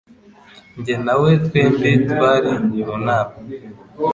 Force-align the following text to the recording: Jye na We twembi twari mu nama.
Jye 0.83 0.95
na 1.05 1.13
We 1.21 1.31
twembi 1.45 1.89
twari 2.09 2.51
mu 2.85 2.93
nama. 3.05 3.35